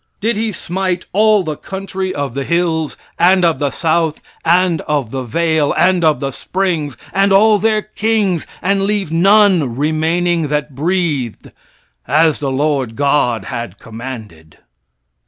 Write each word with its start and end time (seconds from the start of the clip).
Did 0.19 0.35
he 0.35 0.51
smite 0.51 1.05
"all 1.13 1.43
the 1.43 1.55
country 1.55 2.11
of 2.11 2.33
the 2.33 2.43
hills, 2.43 2.97
and 3.19 3.45
of 3.45 3.59
the 3.59 3.69
south, 3.69 4.19
and 4.43 4.81
of 4.87 5.11
the 5.11 5.21
vale, 5.21 5.73
and 5.77 6.03
of 6.03 6.19
the 6.19 6.31
springs, 6.31 6.97
and 7.13 7.31
all 7.31 7.59
their 7.59 7.83
kings, 7.83 8.47
and 8.63 8.85
leave 8.85 9.11
none 9.11 9.75
remaining 9.75 10.47
that 10.47 10.73
breathed, 10.73 11.51
as 12.07 12.39
the 12.39 12.51
Lord 12.51 12.95
God 12.95 13.43
had 13.45 13.77
commanded?" 13.77 14.57